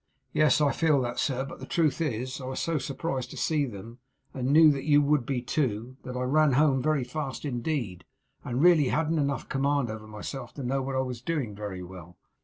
'Yes, 0.33 0.59
I 0.61 0.71
feel 0.71 0.99
that, 1.01 1.19
sir; 1.19 1.45
but 1.45 1.59
the 1.59 1.67
truth 1.67 2.01
is, 2.01 2.41
I 2.41 2.45
was 2.45 2.59
so 2.59 2.79
surprised 2.79 3.29
to 3.29 3.37
see 3.37 3.67
them, 3.67 3.99
and 4.33 4.47
knew 4.51 4.71
you 4.71 4.99
would 4.99 5.27
be 5.27 5.43
too, 5.43 5.97
that 6.01 6.17
I 6.17 6.23
ran 6.23 6.53
home 6.53 6.81
very 6.81 7.03
fast 7.03 7.45
indeed, 7.45 8.05
and 8.43 8.63
really 8.63 8.87
hadn't 8.87 9.19
enough 9.19 9.47
command 9.47 9.91
over 9.91 10.07
myself 10.07 10.55
to 10.55 10.63
know 10.63 10.81
what 10.81 10.95
I 10.95 11.01
was 11.01 11.21
doing 11.21 11.53
very 11.53 11.83
well. 11.83 12.17